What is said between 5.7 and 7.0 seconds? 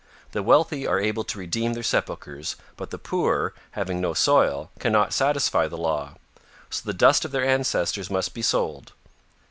law; so the